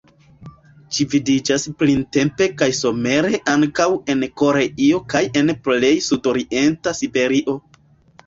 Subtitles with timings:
[0.95, 7.55] Ĝi vidiĝas printempe kaj somere ankaŭ en Koreio kaj en plej sudorienta Siberio.